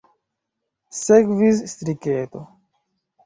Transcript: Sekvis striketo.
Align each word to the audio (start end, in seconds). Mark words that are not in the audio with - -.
Sekvis 0.99 1.59
striketo. 1.73 2.41